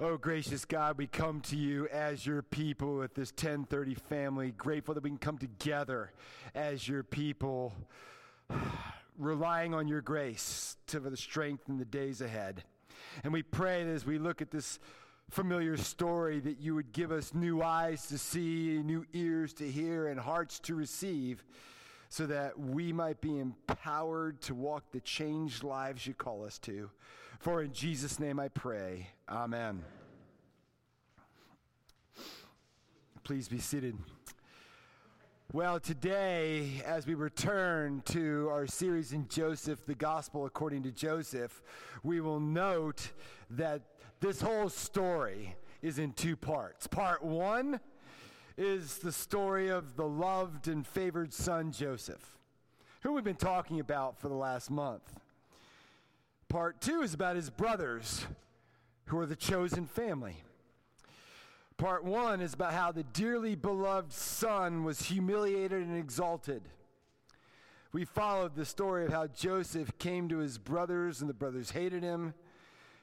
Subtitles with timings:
[0.00, 4.92] Oh, gracious God, we come to you as your people with this 1030 family, grateful
[4.92, 6.10] that we can come together
[6.52, 7.72] as your people,
[9.18, 12.64] relying on your grace to, for the strength in the days ahead.
[13.22, 14.80] And we pray that as we look at this
[15.30, 20.08] familiar story, that you would give us new eyes to see, new ears to hear,
[20.08, 21.44] and hearts to receive,
[22.08, 26.90] so that we might be empowered to walk the changed lives you call us to.
[27.38, 29.08] For in Jesus' name I pray.
[29.28, 29.82] Amen.
[33.22, 33.96] Please be seated.
[35.52, 41.62] Well, today, as we return to our series in Joseph, the Gospel according to Joseph,
[42.02, 43.12] we will note
[43.50, 43.82] that
[44.20, 46.86] this whole story is in two parts.
[46.86, 47.78] Part one
[48.56, 52.38] is the story of the loved and favored son, Joseph,
[53.02, 55.14] who we've been talking about for the last month.
[56.54, 58.28] Part two is about his brothers,
[59.06, 60.36] who are the chosen family.
[61.78, 66.62] Part one is about how the dearly beloved son was humiliated and exalted.
[67.92, 72.04] We followed the story of how Joseph came to his brothers, and the brothers hated
[72.04, 72.34] him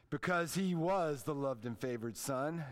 [0.09, 2.63] because he was the loved and favored son.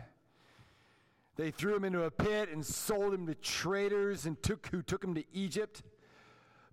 [1.35, 5.03] They threw him into a pit and sold him to traders and took who took
[5.03, 5.83] him to Egypt.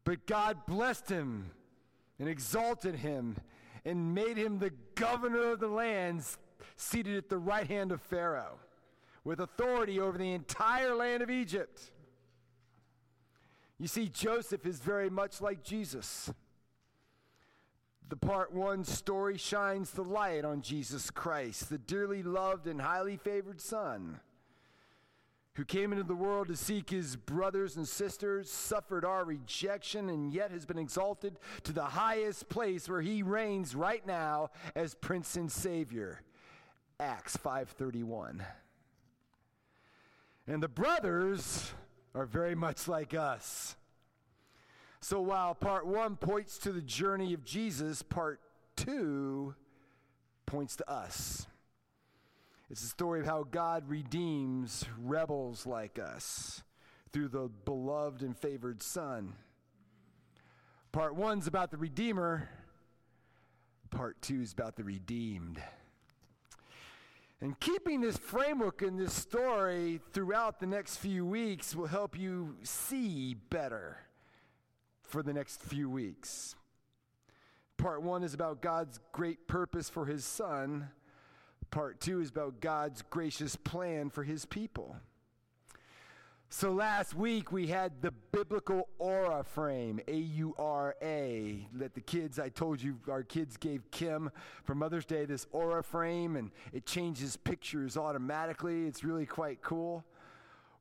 [0.05, 1.51] But God blessed him
[2.21, 3.35] and exalted him
[3.87, 6.37] and made him the governor of the lands,
[6.77, 8.59] seated at the right hand of Pharaoh,
[9.25, 11.93] with authority over the entire land of Egypt.
[13.79, 16.33] You see, Joseph is very much like Jesus.
[18.09, 23.17] The part one story shines the light on Jesus Christ, the dearly loved and highly
[23.17, 24.21] favored Son
[25.57, 30.33] who came into the world to seek his brothers and sisters, suffered our rejection, and
[30.33, 35.35] yet has been exalted to the highest place where he reigns right now as Prince
[35.37, 36.21] and Savior.
[37.01, 38.45] Acts 5:31.
[40.47, 41.73] And the brothers
[42.15, 43.77] are very much like us.
[45.01, 48.41] So while part 1 points to the journey of Jesus, part
[48.77, 49.55] 2
[50.47, 51.47] points to us.
[52.69, 56.65] It's the story of how God redeems rebels like us
[57.13, 59.35] through the beloved and favored Son.
[60.91, 62.49] Part one's about the Redeemer,
[63.91, 65.63] part two is about the redeemed.
[67.41, 72.57] And keeping this framework in this story throughout the next few weeks will help you
[72.65, 73.99] see better
[75.03, 76.57] for the next few weeks.
[77.77, 80.89] Part one is about God's great purpose for his son.
[81.71, 84.97] Part two is about God's gracious plan for his people.
[86.49, 92.01] So last week we had the biblical aura frame, A U R A, that the
[92.01, 94.31] kids, I told you, our kids gave Kim
[94.63, 98.87] for Mother's Day this aura frame and it changes pictures automatically.
[98.87, 100.05] It's really quite cool.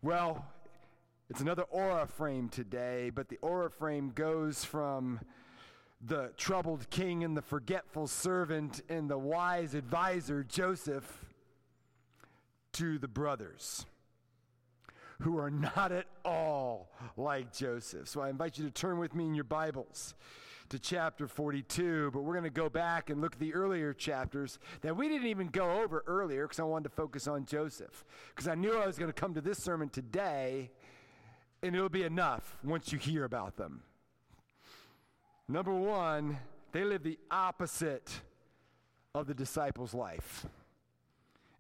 [0.04, 0.46] Well,
[1.32, 5.20] it's another aura frame today, but the aura frame goes from
[6.06, 11.26] the troubled king and the forgetful servant and the wise advisor, Joseph,
[12.74, 13.86] to the brothers
[15.22, 18.08] who are not at all like Joseph.
[18.08, 20.14] So I invite you to turn with me in your Bibles
[20.70, 24.60] to chapter 42, but we're going to go back and look at the earlier chapters
[24.82, 28.04] that we didn't even go over earlier because I wanted to focus on Joseph.
[28.36, 30.72] Because I knew I was going to come to this sermon today,
[31.64, 33.84] and it'll be enough once you hear about them.
[35.48, 36.38] Number one,
[36.72, 38.12] they live the opposite
[39.14, 40.46] of the disciples' life.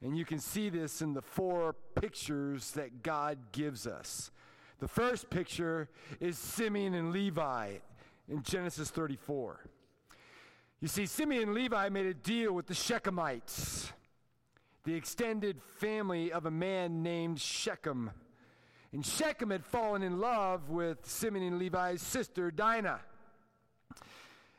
[0.01, 4.31] And you can see this in the four pictures that God gives us.
[4.79, 5.87] The first picture
[6.19, 7.75] is Simeon and Levi
[8.27, 9.61] in Genesis 34.
[10.81, 13.91] You see, Simeon and Levi made a deal with the Shechemites,
[14.83, 18.11] the extended family of a man named Shechem.
[18.91, 22.99] And Shechem had fallen in love with Simeon and Levi's sister, Dinah.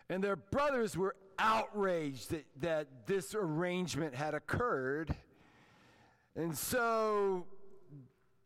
[0.08, 5.14] And their brothers were outraged that, that this arrangement had occurred.
[6.34, 7.46] And so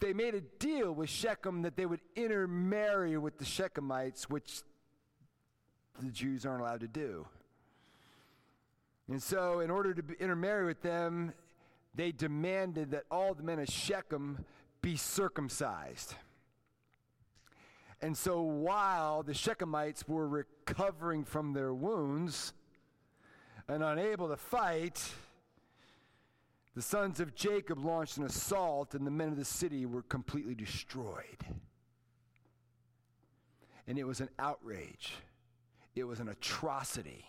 [0.00, 4.62] they made a deal with Shechem that they would intermarry with the Shechemites, which
[6.00, 7.26] the Jews aren't allowed to do.
[9.08, 11.32] And so, in order to intermarry with them,
[11.94, 14.44] they demanded that all the men of Shechem
[14.80, 16.14] be circumcised.
[18.02, 22.54] And so while the Shechemites were recovering from their wounds
[23.68, 25.02] and unable to fight,
[26.74, 30.54] the sons of Jacob launched an assault, and the men of the city were completely
[30.54, 31.44] destroyed.
[33.86, 35.14] And it was an outrage,
[35.94, 37.24] it was an atrocity.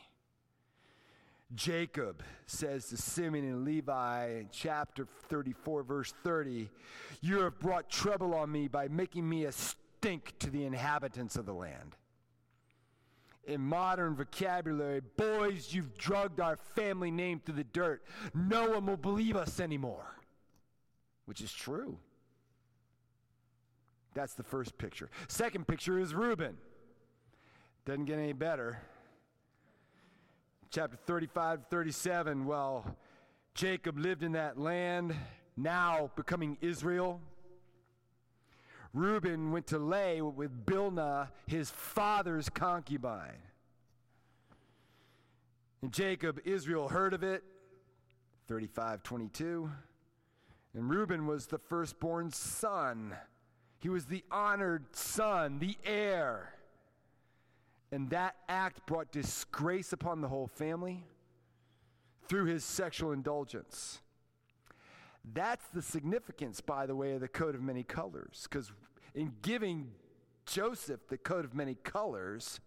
[1.53, 6.69] Jacob says to Simeon and Levi in chapter 34, verse 30,
[7.19, 9.51] You have brought trouble on me by making me a
[10.01, 11.95] stink to the inhabitants of the land.
[13.43, 18.03] In modern vocabulary, boys, you've drugged our family name through the dirt.
[18.33, 20.15] No one will believe us anymore,
[21.25, 21.99] which is true.
[24.15, 25.09] That's the first picture.
[25.27, 26.57] Second picture is Reuben.
[27.85, 28.79] Doesn't get any better
[30.71, 32.95] chapter 35 37, well,
[33.53, 35.13] Jacob lived in that land,
[35.57, 37.19] now becoming Israel.
[38.93, 43.41] Reuben went to lay with Bilhah, his father's concubine.
[45.81, 47.43] And Jacob, Israel heard of it,
[48.47, 49.71] 35 22.
[50.73, 53.15] And Reuben was the firstborn son.
[53.79, 56.53] He was the honored son, the heir.
[57.91, 61.03] And that act brought disgrace upon the whole family
[62.27, 64.01] through his sexual indulgence.
[65.23, 68.47] That's the significance, by the way, of the coat of many colors.
[68.49, 68.71] Because
[69.13, 69.91] in giving
[70.45, 72.59] Joseph the coat of many colors,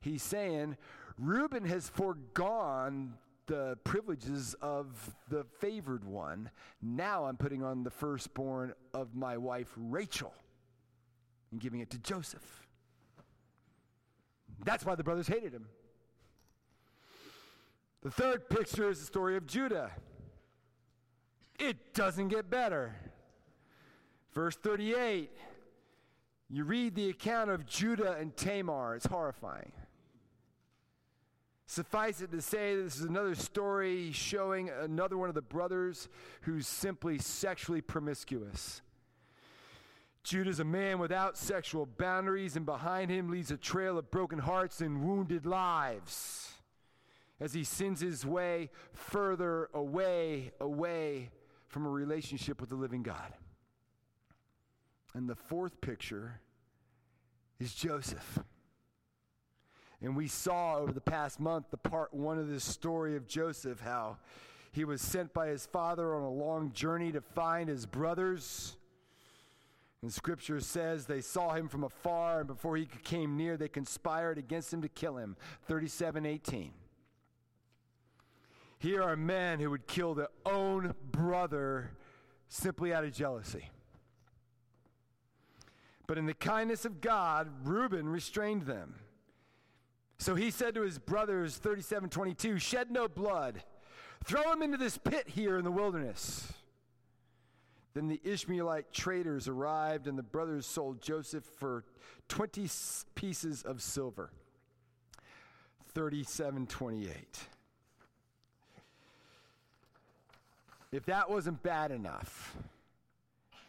[0.00, 0.76] he's saying,
[1.18, 3.14] Reuben has foregone
[3.46, 6.50] the privileges of the favored one.
[6.80, 10.32] Now I'm putting on the firstborn of my wife, Rachel,
[11.50, 12.66] and giving it to Joseph.
[14.64, 15.66] That's why the brothers hated him.
[18.02, 19.90] The third picture is the story of Judah.
[21.60, 22.96] It doesn't get better.
[24.32, 25.30] Verse 38,
[26.48, 28.96] you read the account of Judah and Tamar.
[28.96, 29.72] It's horrifying.
[31.66, 36.08] Suffice it to say, this is another story showing another one of the brothers
[36.42, 38.80] who's simply sexually promiscuous.
[40.24, 44.80] Judah's a man without sexual boundaries, and behind him leaves a trail of broken hearts
[44.80, 46.54] and wounded lives
[47.38, 51.30] as he sends his way further away, away
[51.70, 53.32] from a relationship with the living God.
[55.14, 56.40] And the fourth picture
[57.58, 58.38] is Joseph.
[60.02, 63.80] And we saw over the past month the part one of this story of Joseph,
[63.80, 64.18] how
[64.72, 68.76] he was sent by his father on a long journey to find his brothers
[70.02, 74.38] and scripture says they saw him from afar, and before he came near, they conspired
[74.38, 75.36] against him to kill him.
[75.66, 76.72] 37 18.
[78.80, 81.90] Here are men who would kill their own brother
[82.48, 83.68] simply out of jealousy.
[86.06, 88.96] But in the kindness of God, Reuben restrained them.
[90.18, 93.62] So he said to his brothers, 37 22, Shed no blood.
[94.24, 96.50] Throw him into this pit here in the wilderness.
[97.92, 101.84] Then the Ishmaelite traders arrived, and the brothers sold Joseph for
[102.28, 102.68] 20
[103.14, 104.30] pieces of silver.
[105.92, 107.40] 3728.
[110.92, 112.56] If that wasn't bad enough,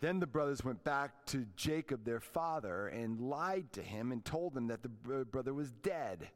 [0.02, 4.58] then the brothers went back to Jacob, their father, and lied to him and told
[4.58, 6.30] him that the brother was dead.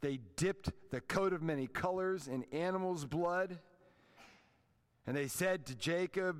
[0.00, 3.58] They dipped the coat of many colors in animal's blood.
[5.06, 6.36] And they said to Jacob,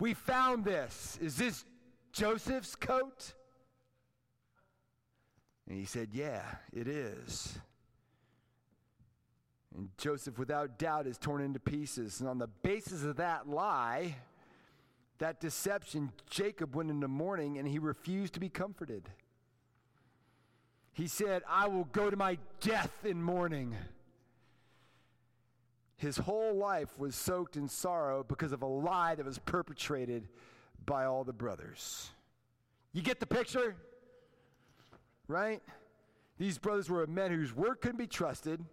[0.00, 1.16] we found this.
[1.22, 1.64] Is this
[2.12, 3.34] Joseph's coat?
[5.68, 6.42] And he said, Yeah,
[6.72, 7.58] it is.
[9.76, 12.20] And Joseph, without doubt, is torn into pieces.
[12.20, 14.16] And on the basis of that lie,
[15.18, 19.08] that deception, Jacob went into mourning and he refused to be comforted.
[20.92, 23.74] He said, I will go to my death in mourning.
[25.96, 30.28] His whole life was soaked in sorrow because of a lie that was perpetrated
[30.86, 32.10] by all the brothers.
[32.92, 33.74] You get the picture?
[35.26, 35.62] Right?
[36.38, 38.64] These brothers were men whose word couldn't be trusted.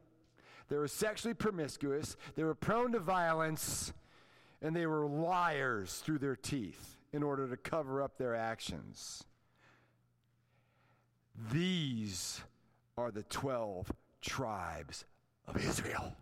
[0.70, 2.16] They were sexually promiscuous.
[2.36, 3.94] They were prone to violence.
[4.62, 9.24] And they were liars through their teeth in order to cover up their actions.
[11.52, 12.42] These
[12.98, 13.92] are the 12
[14.22, 15.06] tribes
[15.48, 16.16] of Israel.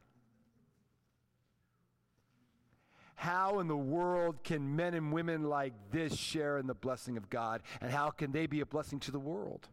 [3.15, 7.29] How in the world can men and women like this share in the blessing of
[7.29, 7.61] God?
[7.81, 9.67] And how can they be a blessing to the world?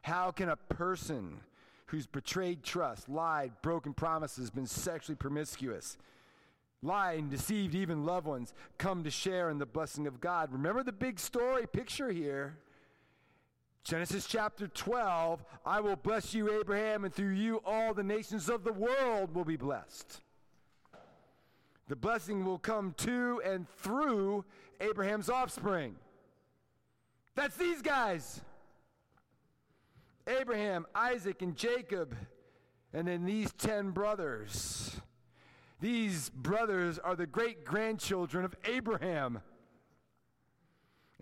[0.00, 1.40] How can a person
[1.86, 5.96] who's betrayed trust, lied, broken promises, been sexually promiscuous,
[6.82, 10.52] lied and deceived even loved ones come to share in the blessing of God?
[10.52, 12.58] Remember the big story picture here.
[13.84, 18.64] Genesis chapter 12 I will bless you, Abraham, and through you all the nations of
[18.64, 20.20] the world will be blessed.
[21.88, 24.44] The blessing will come to and through
[24.80, 25.94] Abraham's offspring.
[27.36, 28.40] That's these guys
[30.26, 32.16] Abraham, Isaac, and Jacob.
[32.92, 34.96] And then these 10 brothers.
[35.80, 39.40] These brothers are the great grandchildren of Abraham.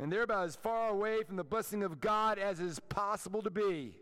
[0.01, 3.51] And they're about as far away from the blessing of God as is possible to
[3.51, 3.97] be.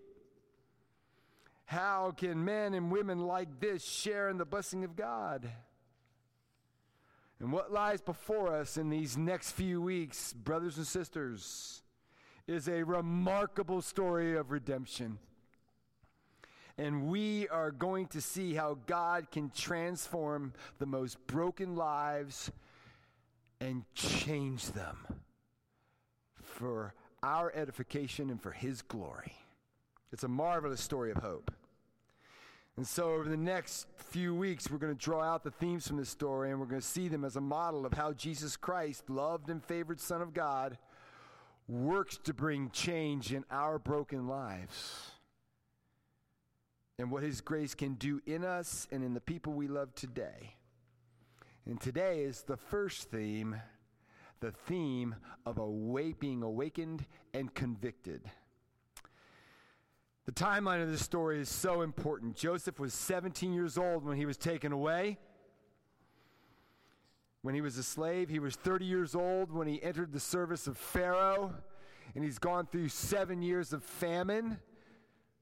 [1.65, 5.51] How can men and women like this share in the blessing of God?
[7.41, 11.83] And what lies before us in these next few weeks, brothers and sisters,
[12.47, 15.19] is a remarkable story of redemption.
[16.79, 22.51] And we are going to see how God can transform the most broken lives
[23.61, 24.97] and change them
[26.43, 29.35] for our edification and for His glory.
[30.13, 31.53] It's a marvelous story of hope.
[32.77, 35.99] And so, over the next few weeks, we're going to draw out the themes from
[35.99, 39.11] this story and we're going to see them as a model of how Jesus Christ,
[39.11, 40.79] loved and favored Son of God,
[41.73, 45.11] works to bring change in our broken lives
[46.99, 50.55] and what His grace can do in us and in the people we love today.
[51.67, 53.57] And today is the first theme
[54.41, 55.15] the theme
[55.47, 58.23] of awake, being awakened and convicted.
[60.27, 62.35] The timeline of this story is so important.
[62.35, 65.19] Joseph was 17 years old when he was taken away.
[67.43, 70.69] When he was a slave, he was 30 years old when he entered the service
[70.69, 71.53] of Pharaoh,
[72.15, 74.59] and he's gone through seven years of famine.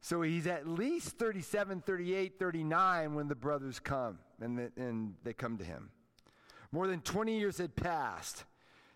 [0.01, 5.35] So he's at least 37, 38, 39 when the brothers come and, the, and they
[5.35, 5.91] come to him.
[6.73, 8.45] More than 20 years had passed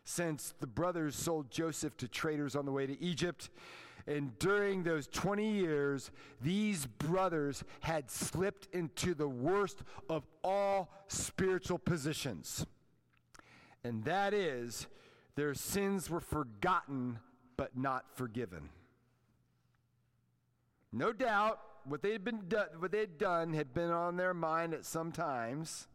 [0.04, 3.50] since the brothers sold Joseph to traders on the way to Egypt.
[4.06, 11.78] And during those 20 years, these brothers had slipped into the worst of all spiritual
[11.78, 12.64] positions.
[13.84, 14.86] And that is,
[15.36, 17.18] their sins were forgotten
[17.56, 18.70] but not forgiven.
[20.90, 24.84] No doubt, what they'd been do- what they'd done had been on their mind at
[24.84, 25.86] some times.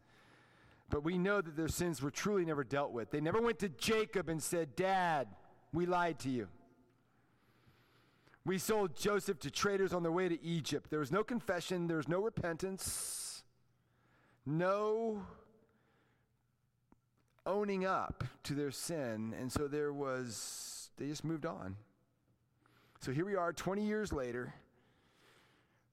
[0.89, 3.11] But we know that their sins were truly never dealt with.
[3.11, 5.27] They never went to Jacob and said, Dad,
[5.71, 6.47] we lied to you.
[8.45, 10.89] We sold Joseph to traders on their way to Egypt.
[10.89, 13.43] There was no confession, there was no repentance,
[14.45, 15.21] no
[17.49, 19.33] owning up to their sin.
[19.39, 21.75] And so there was, they just moved on.
[23.01, 24.53] So here we are 20 years later.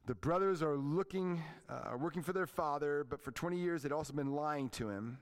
[0.07, 4.13] The brothers are looking, uh, working for their father, but for 20 years they'd also
[4.13, 5.19] been lying to him.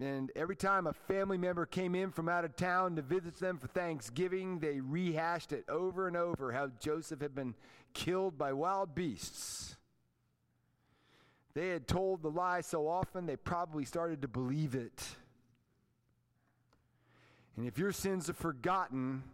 [0.00, 3.58] And every time a family member came in from out of town to visit them
[3.58, 7.56] for Thanksgiving, they rehashed it over and over how Joseph had been
[7.92, 9.77] killed by wild beasts.
[11.58, 15.02] They had told the lie so often they probably started to believe it.
[17.56, 19.24] And if your sins are forgotten,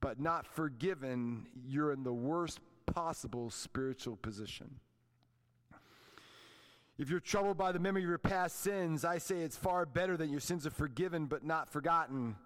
[0.00, 4.76] but not forgiven, you're in the worst possible spiritual position.
[6.96, 10.16] If you're troubled by the memory of your past sins, I say it's far better
[10.16, 12.36] that your sins are forgiven but not forgotten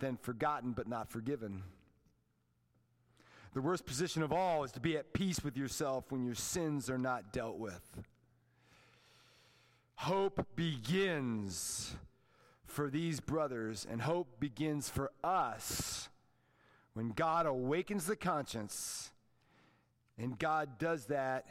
[0.00, 1.62] than forgotten but not forgiven.
[3.52, 6.88] The worst position of all is to be at peace with yourself when your sins
[6.88, 7.82] are not dealt with.
[9.96, 11.96] Hope begins
[12.64, 16.08] for these brothers, and hope begins for us
[16.94, 19.10] when God awakens the conscience,
[20.16, 21.46] and God does that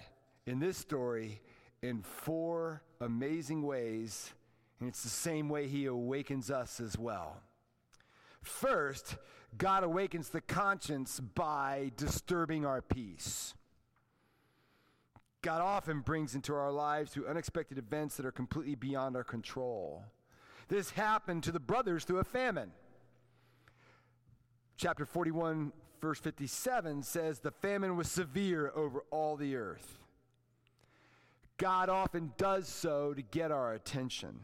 [0.46, 1.42] in this story
[1.82, 4.34] in four amazing ways,
[4.80, 7.42] and it's the same way He awakens us as well.
[8.42, 9.18] First,
[9.58, 13.54] God awakens the conscience by disturbing our peace.
[15.42, 20.04] God often brings into our lives through unexpected events that are completely beyond our control.
[20.68, 22.72] This happened to the brothers through a famine
[24.80, 30.00] chapter 41, verse 57 says, The famine was severe over all the earth.
[31.58, 34.40] God often does so to get our attention.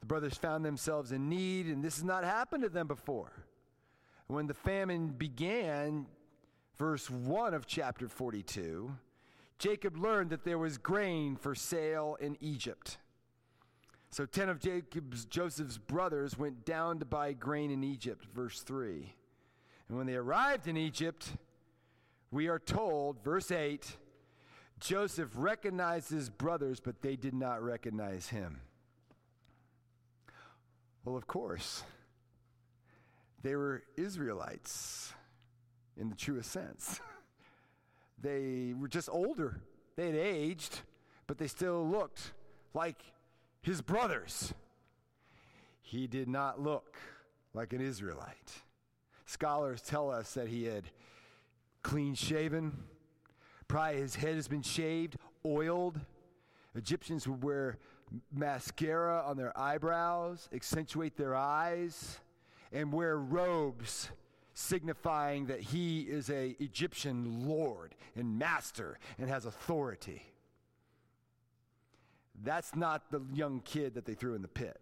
[0.00, 3.30] The brothers found themselves in need, and this has not happened to them before.
[4.28, 6.06] When the famine began,
[6.78, 8.92] verse 1 of chapter 42,
[9.58, 12.98] Jacob learned that there was grain for sale in Egypt.
[14.10, 19.14] So 10 of Jacob's Joseph's brothers went down to buy grain in Egypt, verse 3.
[19.88, 21.28] And when they arrived in Egypt,
[22.30, 23.96] we are told, verse 8,
[24.80, 28.60] Joseph recognized his brothers, but they did not recognize him.
[31.04, 31.84] Well, of course,
[33.46, 35.12] they were Israelites
[35.96, 37.00] in the truest sense.
[38.20, 39.60] they were just older.
[39.94, 40.80] They had aged,
[41.28, 42.32] but they still looked
[42.74, 42.96] like
[43.62, 44.52] his brothers.
[45.80, 46.96] He did not look
[47.54, 48.52] like an Israelite.
[49.26, 50.90] Scholars tell us that he had
[51.82, 52.76] clean shaven,
[53.68, 56.00] Probably his head has been shaved, oiled.
[56.74, 57.78] Egyptians would wear
[58.32, 62.20] mascara on their eyebrows, accentuate their eyes,
[62.72, 64.10] and wear robes
[64.54, 70.22] signifying that he is a Egyptian lord and master and has authority.
[72.42, 74.80] That's not the young kid that they threw in the pit.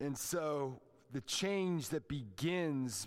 [0.00, 0.80] And so
[1.12, 3.06] the change that begins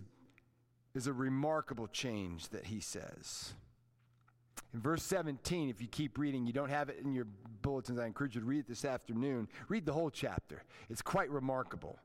[0.93, 3.53] is a remarkable change that he says.
[4.73, 7.27] In verse 17, if you keep reading, you don't have it in your
[7.61, 9.47] bulletins, I encourage you to read it this afternoon.
[9.69, 11.99] Read the whole chapter, it's quite remarkable.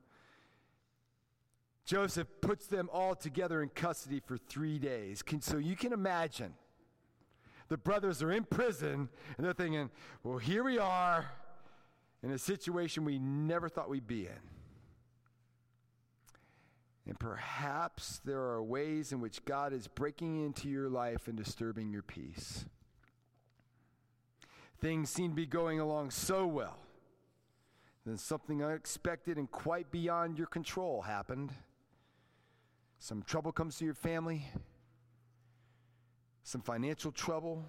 [1.83, 5.21] Joseph puts them all together in custody for three days.
[5.21, 6.53] Can, so you can imagine
[7.67, 9.89] the brothers are in prison and they're thinking,
[10.23, 11.31] well, here we are
[12.23, 14.50] in a situation we never thought we'd be in.
[17.07, 21.91] And perhaps there are ways in which God is breaking into your life and disturbing
[21.91, 22.65] your peace.
[24.79, 26.77] Things seem to be going along so well.
[28.05, 31.51] Then something unexpected and quite beyond your control happened.
[32.99, 34.45] Some trouble comes to your family,
[36.43, 37.65] some financial trouble,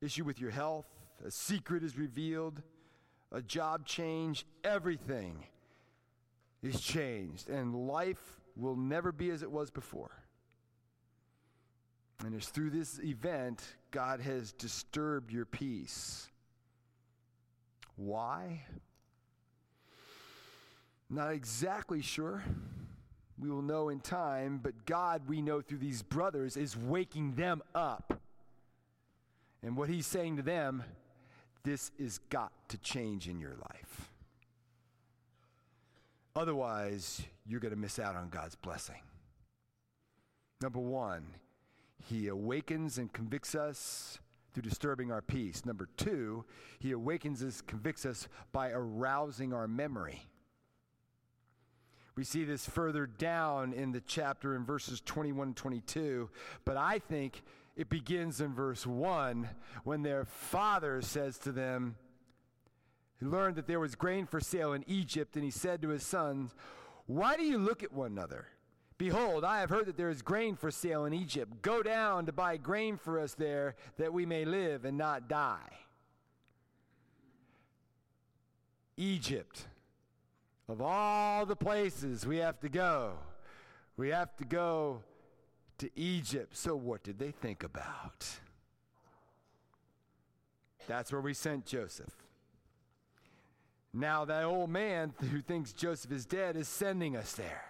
[0.00, 0.86] issue with your health,
[1.24, 2.62] a secret is revealed,
[3.32, 5.44] a job change, everything
[6.62, 10.22] is changed, and life will never be as it was before.
[12.24, 16.28] And it's through this event God has disturbed your peace.
[17.96, 18.62] Why?
[21.08, 22.42] Not exactly sure.
[23.38, 27.62] We will know in time, but God, we know through these brothers, is waking them
[27.74, 28.20] up.
[29.62, 30.82] And what he's saying to them,
[31.64, 34.10] this has got to change in your life.
[36.36, 39.00] Otherwise, you're going to miss out on God's blessing.
[40.60, 41.24] Number one,
[42.08, 44.18] He awakens and convicts us
[44.52, 45.64] through disturbing our peace.
[45.64, 46.44] Number two,
[46.78, 50.26] He awakens us, convicts us by arousing our memory.
[52.16, 56.30] We see this further down in the chapter in verses 21 and 22,
[56.64, 57.42] but I think
[57.76, 59.48] it begins in verse 1
[59.84, 61.96] when their father says to them,
[63.18, 66.02] he learned that there was grain for sale in Egypt, and he said to his
[66.02, 66.54] sons,
[67.06, 68.46] Why do you look at one another?
[68.98, 71.60] Behold, I have heard that there is grain for sale in Egypt.
[71.62, 75.78] Go down to buy grain for us there, that we may live and not die.
[78.96, 79.66] Egypt.
[80.68, 83.12] Of all the places we have to go,
[83.96, 85.02] we have to go
[85.78, 86.56] to Egypt.
[86.56, 88.26] So, what did they think about?
[90.88, 92.25] That's where we sent Joseph.
[93.96, 97.64] Now, that old man who thinks Joseph is dead is sending us there.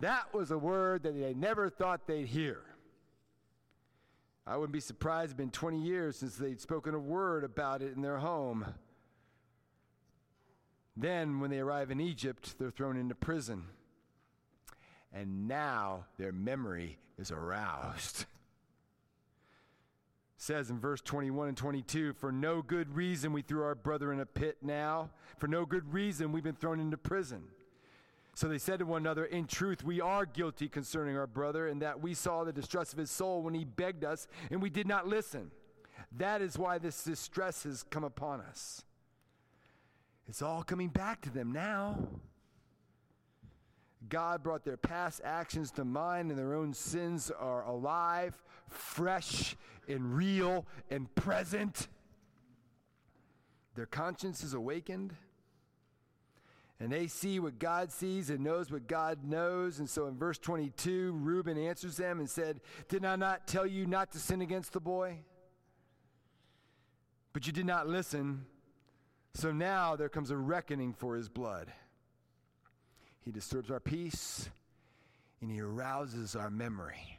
[0.00, 2.62] That was a word that they never thought they'd hear.
[4.46, 7.94] I wouldn't be surprised, it's been 20 years since they'd spoken a word about it
[7.94, 8.66] in their home.
[10.96, 13.64] Then, when they arrive in Egypt, they're thrown into prison.
[15.12, 18.24] And now their memory is aroused.
[20.42, 24.18] says in verse 21 and 22 For no good reason we threw our brother in
[24.18, 25.10] a pit now.
[25.38, 27.44] For no good reason we've been thrown into prison.
[28.34, 31.80] So they said to one another, In truth, we are guilty concerning our brother, and
[31.82, 34.88] that we saw the distress of his soul when he begged us, and we did
[34.88, 35.52] not listen.
[36.16, 38.82] That is why this distress has come upon us.
[40.28, 42.08] It's all coming back to them now.
[44.12, 48.36] God brought their past actions to mind, and their own sins are alive,
[48.68, 49.56] fresh,
[49.88, 51.88] and real, and present.
[53.74, 55.14] Their conscience is awakened,
[56.78, 59.78] and they see what God sees and knows what God knows.
[59.78, 63.86] And so in verse 22, Reuben answers them and said, Did I not tell you
[63.86, 65.20] not to sin against the boy?
[67.32, 68.44] But you did not listen.
[69.32, 71.72] So now there comes a reckoning for his blood.
[73.24, 74.48] He disturbs our peace
[75.40, 77.18] and he arouses our memory.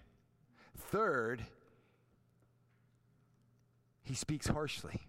[0.77, 1.43] Third,
[4.03, 5.01] he speaks harshly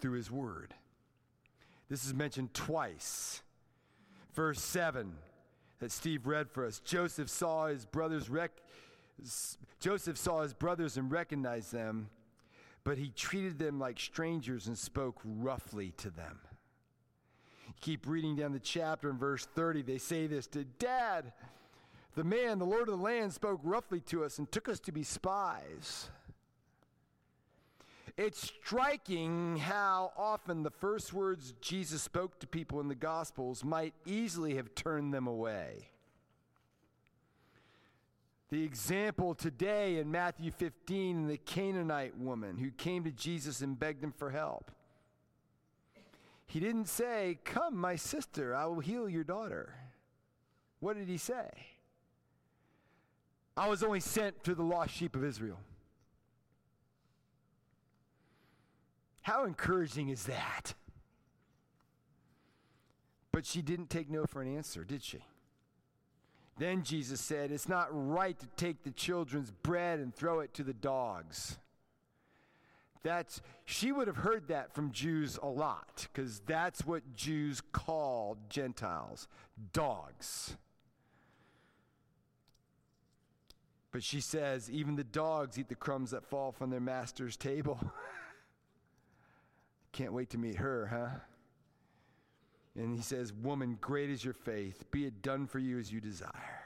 [0.00, 0.74] through his word.
[1.88, 3.42] This is mentioned twice.
[4.34, 5.12] Verse 7
[5.80, 6.78] that Steve read for us.
[6.80, 8.62] Joseph saw his brothers rec-
[9.80, 12.10] Joseph saw his brothers and recognized them,
[12.84, 16.38] but he treated them like strangers and spoke roughly to them.
[17.80, 19.82] Keep reading down the chapter in verse 30.
[19.82, 21.32] They say this to Dad.
[22.14, 24.92] The man, the Lord of the land, spoke roughly to us and took us to
[24.92, 26.10] be spies.
[28.16, 33.94] It's striking how often the first words Jesus spoke to people in the Gospels might
[34.04, 35.88] easily have turned them away.
[38.50, 44.02] The example today in Matthew 15, the Canaanite woman who came to Jesus and begged
[44.02, 44.70] him for help.
[46.50, 49.72] He didn't say, Come, my sister, I will heal your daughter.
[50.80, 51.48] What did he say?
[53.56, 55.60] I was only sent to the lost sheep of Israel.
[59.22, 60.74] How encouraging is that?
[63.30, 65.20] But she didn't take no for an answer, did she?
[66.58, 70.64] Then Jesus said, It's not right to take the children's bread and throw it to
[70.64, 71.58] the dogs.
[73.02, 78.50] That's, she would have heard that from Jews a lot, because that's what Jews called
[78.50, 79.26] Gentiles
[79.72, 80.56] dogs.
[83.92, 87.80] But she says, even the dogs eat the crumbs that fall from their master's table.
[89.92, 91.18] Can't wait to meet her, huh?
[92.76, 94.84] And he says, Woman, great is your faith.
[94.92, 96.59] Be it done for you as you desire.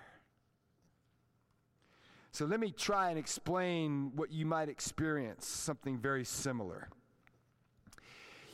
[2.35, 6.89] So let me try and explain what you might experience, something very similar.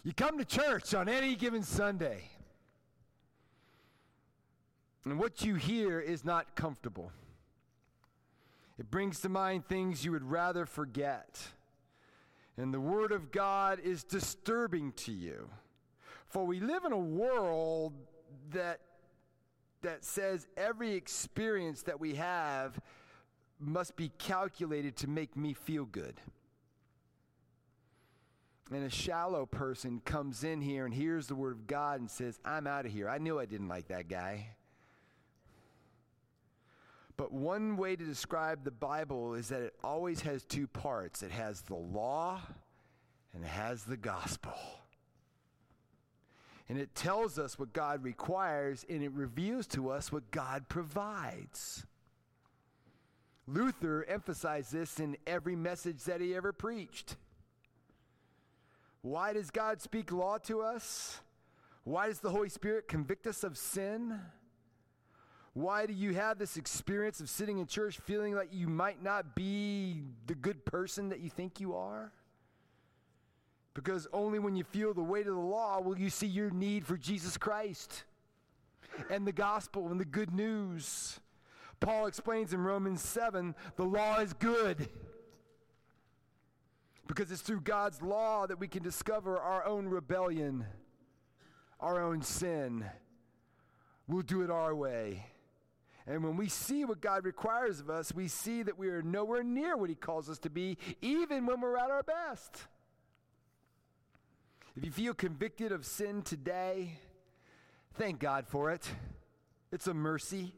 [0.03, 2.25] You come to church on any given Sunday,
[5.07, 7.11] and what you hear is not comfortable.
[8.79, 11.40] It brings to mind things you would rather forget.
[12.59, 15.49] And the Word of God is disturbing to you.
[16.29, 17.95] For we live in a world
[18.51, 18.81] that,
[19.81, 22.79] that says every experience that we have
[23.61, 26.20] must be calculated to make me feel good.
[28.73, 32.38] And a shallow person comes in here and hears the Word of God and says,
[32.44, 33.09] I'm out of here.
[33.09, 34.51] I knew I didn't like that guy.
[37.16, 41.31] But one way to describe the Bible is that it always has two parts it
[41.33, 42.40] has the law
[43.35, 44.55] and it has the gospel.
[46.68, 51.85] And it tells us what God requires and it reveals to us what God provides.
[53.46, 57.16] Luther emphasized this in every message that he ever preached.
[59.03, 61.20] Why does God speak law to us?
[61.85, 64.20] Why does the Holy Spirit convict us of sin?
[65.53, 69.35] Why do you have this experience of sitting in church feeling like you might not
[69.35, 72.12] be the good person that you think you are?
[73.74, 76.87] Because only when you feel the weight of the law will you see your need
[76.87, 78.05] for Jesus Christ
[79.09, 81.18] and the gospel and the good news.
[81.81, 84.88] Paul explains in Romans 7 the law is good.
[87.07, 90.64] Because it's through God's law that we can discover our own rebellion,
[91.81, 92.85] our own sin.
[94.07, 95.27] We'll do it our way.
[96.07, 99.43] And when we see what God requires of us, we see that we are nowhere
[99.43, 102.66] near what He calls us to be, even when we're at our best.
[104.77, 106.99] If you feel convicted of sin today,
[107.95, 108.88] thank God for it.
[109.73, 110.55] It's a mercy.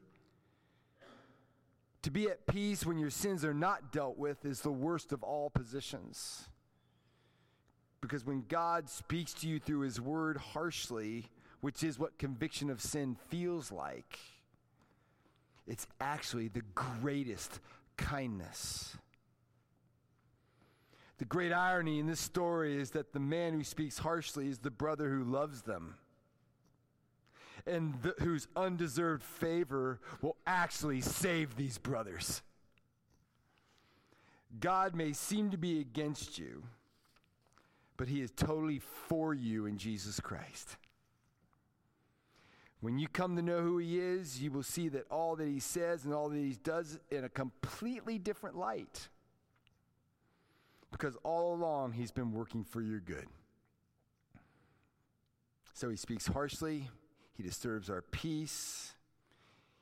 [2.02, 5.22] To be at peace when your sins are not dealt with is the worst of
[5.22, 6.48] all positions.
[8.00, 11.26] Because when God speaks to you through His Word harshly,
[11.60, 14.18] which is what conviction of sin feels like,
[15.68, 17.60] it's actually the greatest
[17.96, 18.96] kindness.
[21.18, 24.72] The great irony in this story is that the man who speaks harshly is the
[24.72, 25.94] brother who loves them
[27.66, 32.42] and whose undeserved favor will actually save these brothers.
[34.60, 36.64] God may seem to be against you,
[37.96, 40.76] but he is totally for you in Jesus Christ.
[42.80, 45.60] When you come to know who he is, you will see that all that he
[45.60, 49.08] says and all that he does in a completely different light.
[50.90, 53.26] Because all along he's been working for your good.
[55.74, 56.90] So he speaks harshly,
[57.34, 58.92] he disturbs our peace,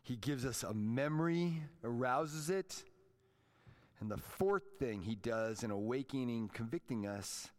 [0.03, 2.83] he gives us a memory, arouses it.
[4.01, 7.51] And the fourth thing he does in awakening, convicting us,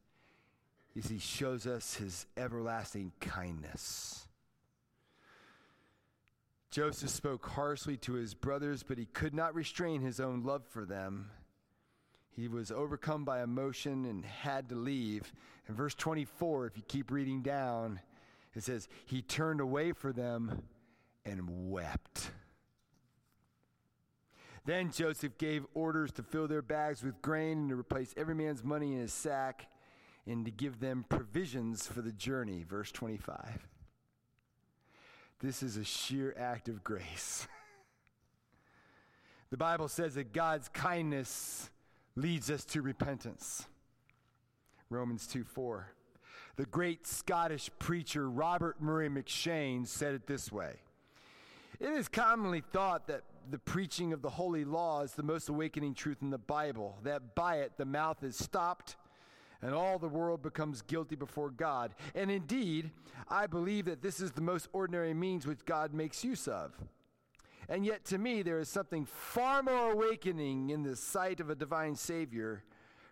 [0.96, 4.28] is he shows us his everlasting kindness.
[6.72, 10.86] Joseph spoke harshly to his brothers, but he could not restrain his own love for
[10.86, 11.30] them.
[12.32, 15.32] He was overcome by emotion and had to leave.
[15.68, 18.00] In verse 24, if you keep reading down,
[18.56, 20.64] it says, He turned away for them
[21.26, 22.32] and wept.
[24.66, 28.64] Then Joseph gave orders to fill their bags with grain and to replace every man's
[28.64, 29.68] money in his sack
[30.28, 32.64] and to give them provisions for the journey.
[32.68, 33.68] Verse 25.
[35.40, 37.48] This is a sheer act of grace.
[39.50, 41.72] the Bible says that God's kindness
[42.16, 43.66] leads us to repentance.
[44.92, 45.88] Romans 2 4.
[46.62, 50.76] The great Scottish preacher Robert Murray M'Cheyne said it this way
[51.80, 55.96] It is commonly thought that the preaching of the holy law is the most awakening
[55.96, 58.96] truth in the Bible, that by it the mouth is stopped
[59.64, 61.96] and all the world becomes guilty before God.
[62.14, 62.92] And indeed,
[63.28, 66.74] I believe that this is the most ordinary means which God makes use of.
[67.70, 71.56] And yet, to me, there is something far more awakening in the sight of a
[71.56, 72.64] divine Savior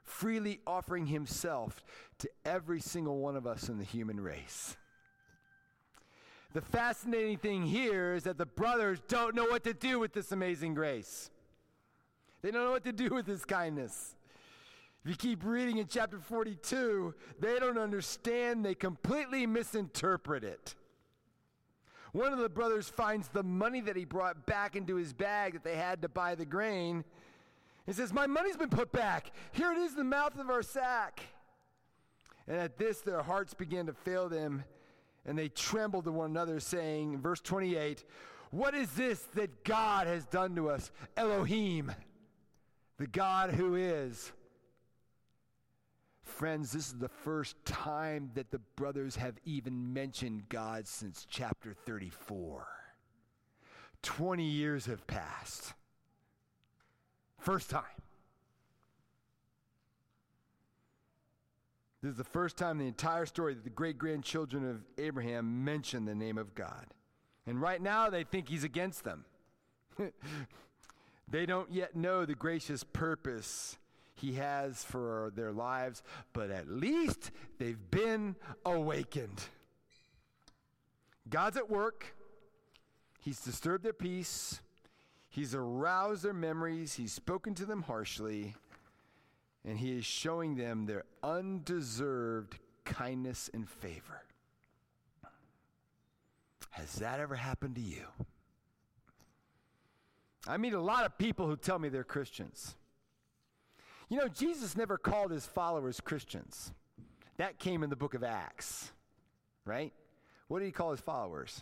[0.03, 1.83] freely offering himself
[2.19, 4.77] to every single one of us in the human race.
[6.53, 10.31] The fascinating thing here is that the brothers don't know what to do with this
[10.31, 11.29] amazing grace.
[12.41, 14.15] They don't know what to do with this kindness.
[15.03, 20.75] If you keep reading in chapter 42, they don't understand, they completely misinterpret it.
[22.11, 25.63] One of the brothers finds the money that he brought back into his bag that
[25.63, 27.03] they had to buy the grain.
[27.85, 29.31] He says, My money's been put back.
[29.51, 31.21] Here it is in the mouth of our sack.
[32.47, 34.63] And at this, their hearts began to fail them,
[35.25, 38.03] and they trembled to one another, saying, verse 28,
[38.51, 40.91] What is this that God has done to us?
[41.15, 41.91] Elohim,
[42.97, 44.31] the God who is.
[46.23, 51.73] Friends, this is the first time that the brothers have even mentioned God since chapter
[51.85, 52.67] 34.
[54.01, 55.73] 20 years have passed.
[57.49, 57.81] First time.
[62.03, 65.65] This is the first time in the entire story that the great grandchildren of Abraham
[65.65, 66.85] mention the name of God.
[67.47, 69.25] And right now they think he's against them.
[71.27, 73.79] they don't yet know the gracious purpose
[74.13, 79.41] he has for their lives, but at least they've been awakened.
[81.27, 82.13] God's at work.
[83.21, 84.61] He's disturbed their peace.
[85.39, 86.95] He's aroused their memories.
[86.95, 88.57] He's spoken to them harshly.
[89.63, 94.21] And he is showing them their undeserved kindness and favor.
[96.71, 98.03] Has that ever happened to you?
[100.45, 102.75] I meet a lot of people who tell me they're Christians.
[104.09, 106.73] You know, Jesus never called his followers Christians.
[107.37, 108.91] That came in the book of Acts,
[109.63, 109.93] right?
[110.49, 111.61] What did he call his followers?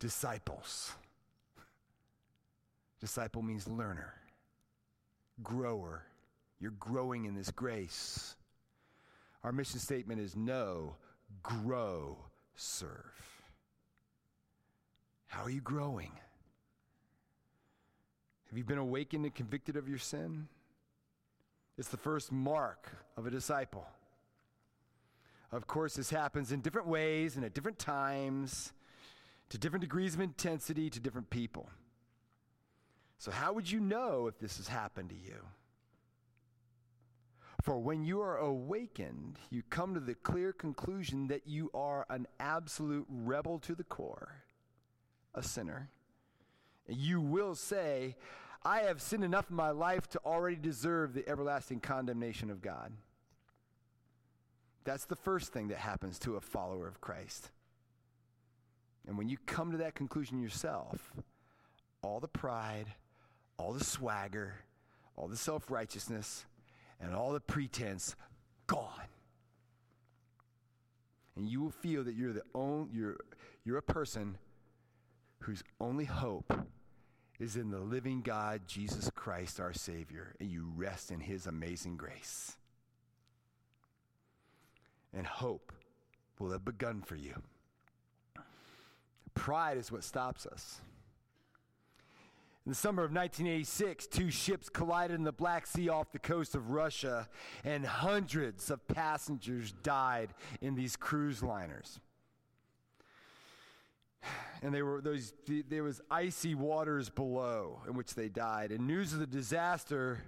[0.00, 0.96] Disciples.
[3.02, 4.14] Disciple means learner,
[5.42, 6.04] grower.
[6.60, 8.36] You're growing in this grace.
[9.42, 10.94] Our mission statement is know,
[11.42, 12.16] grow,
[12.54, 13.42] serve.
[15.26, 16.12] How are you growing?
[18.50, 20.46] Have you been awakened and convicted of your sin?
[21.76, 23.84] It's the first mark of a disciple.
[25.50, 28.72] Of course, this happens in different ways and at different times,
[29.48, 31.68] to different degrees of intensity, to different people.
[33.22, 35.36] So, how would you know if this has happened to you?
[37.62, 42.26] For when you are awakened, you come to the clear conclusion that you are an
[42.40, 44.42] absolute rebel to the core,
[45.36, 45.88] a sinner.
[46.88, 48.16] You will say,
[48.64, 52.90] I have sinned enough in my life to already deserve the everlasting condemnation of God.
[54.82, 57.52] That's the first thing that happens to a follower of Christ.
[59.06, 61.12] And when you come to that conclusion yourself,
[62.02, 62.86] all the pride,
[63.62, 64.54] all the swagger,
[65.16, 66.46] all the self righteousness,
[67.00, 68.16] and all the pretense
[68.66, 69.08] gone.
[71.36, 73.16] And you will feel that you're the only, you're,
[73.64, 74.36] you're a person
[75.40, 76.52] whose only hope
[77.38, 81.96] is in the living God, Jesus Christ, our Savior, and you rest in His amazing
[81.96, 82.56] grace.
[85.14, 85.72] And hope
[86.38, 87.34] will have begun for you.
[89.34, 90.80] Pride is what stops us.
[92.64, 96.54] In the summer of 1986, two ships collided in the Black Sea off the coast
[96.54, 97.28] of Russia,
[97.64, 102.00] and hundreds of passengers died in these cruise liners.
[104.64, 105.32] And they were those
[105.68, 110.22] there was icy waters below in which they died and news of the disaster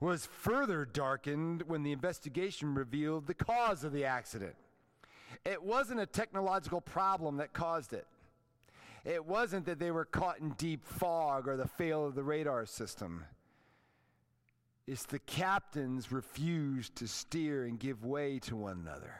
[0.00, 4.54] was further darkened when the investigation revealed the cause of the accident.
[5.44, 8.06] It wasn't a technological problem that caused it
[9.04, 12.66] it wasn't that they were caught in deep fog or the fail of the radar
[12.66, 13.24] system
[14.86, 19.14] it's the captains refused to steer and give way to one another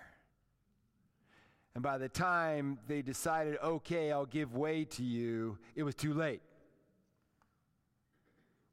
[1.74, 6.12] and by the time they decided, okay, I'll give way to you, it was too
[6.12, 6.42] late.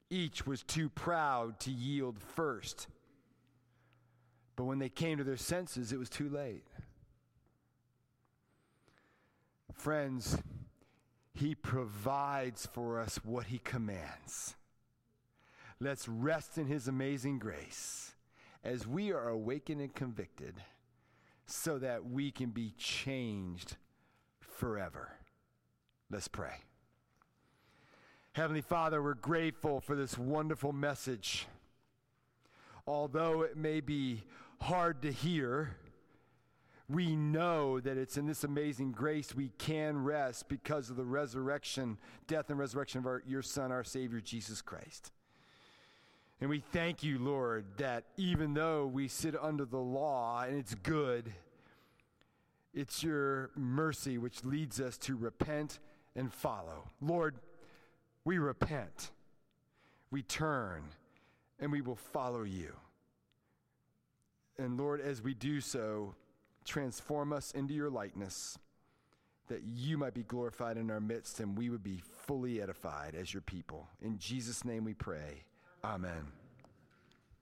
[0.09, 2.87] Each was too proud to yield first.
[4.55, 6.65] But when they came to their senses, it was too late.
[9.73, 10.37] Friends,
[11.33, 14.55] He provides for us what He commands.
[15.79, 18.13] Let's rest in His amazing grace
[18.63, 20.55] as we are awakened and convicted
[21.45, 23.77] so that we can be changed
[24.39, 25.11] forever.
[26.11, 26.55] Let's pray.
[28.33, 31.47] Heavenly Father, we're grateful for this wonderful message.
[32.85, 34.23] Although it may be
[34.61, 35.77] hard to hear,
[36.89, 41.97] we know that it's in this amazing grace we can rest because of the resurrection,
[42.27, 45.11] death and resurrection of our, your Son, our Savior, Jesus Christ.
[46.41, 50.73] And we thank you, Lord, that even though we sit under the law and it's
[50.73, 51.31] good,
[52.73, 55.79] it's your mercy which leads us to repent
[56.15, 56.89] and follow.
[57.01, 57.35] Lord,
[58.23, 59.11] we repent,
[60.11, 60.83] we turn,
[61.59, 62.73] and we will follow you.
[64.57, 66.15] And Lord, as we do so,
[66.69, 68.57] transform us into your likeness,
[69.47, 73.33] that you might be glorified in our midst and we would be fully edified as
[73.33, 73.87] your people.
[74.01, 75.43] In Jesus' name we pray.
[75.83, 76.38] Amen.